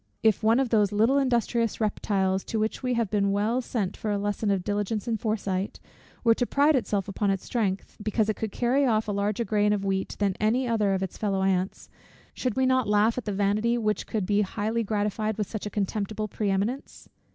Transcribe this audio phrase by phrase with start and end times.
[0.23, 4.09] If one of those little industrious reptiles, to which we have been well sent for
[4.09, 5.79] a lesson of diligence and foresight,
[6.23, 9.73] were to pride itself upon its strength, because it could carry off a larger grain
[9.73, 11.87] of wheat than any other of its fellow ants;
[12.33, 15.69] should we not laugh at the vanity which could be highly gratified with such a
[15.69, 17.07] contemptible pre eminence?